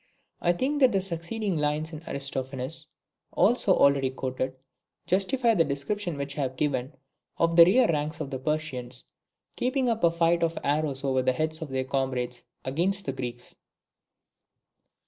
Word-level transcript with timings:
I 0.41 0.51
think 0.53 0.79
that 0.79 0.93
the 0.93 0.99
succeeding 0.99 1.57
lines 1.57 1.93
in 1.93 2.01
Aristophanes, 2.07 2.87
also 3.33 3.71
already 3.75 4.09
quoted, 4.09 4.55
justify 5.05 5.53
the 5.53 5.63
description 5.63 6.17
which 6.17 6.35
I 6.35 6.41
have 6.41 6.55
given 6.55 6.93
of 7.37 7.55
the 7.55 7.65
rear 7.65 7.85
ranks 7.87 8.19
of 8.19 8.31
the 8.31 8.39
Persians 8.39 9.03
keeping 9.55 9.89
up 9.89 10.03
a 10.03 10.09
flight 10.09 10.41
of 10.41 10.57
arrows 10.63 11.03
over 11.03 11.21
the 11.21 11.33
heads 11.33 11.61
of 11.61 11.69
their 11.69 11.85
comrades 11.85 12.43
against 12.65 13.05
the 13.05 13.13
Greeks. 13.13 13.57